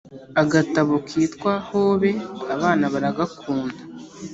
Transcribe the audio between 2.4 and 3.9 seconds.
abana baragakunda